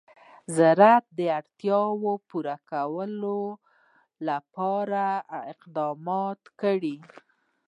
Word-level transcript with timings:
د 0.03 0.03
زراعت 0.57 1.05
د 1.17 1.19
اړتیاوو 1.39 2.11
پوره 2.29 2.55
کولو 2.71 3.39
لپاره 4.27 5.03
اقدامات 5.53 6.41
کېږي. 6.61 6.97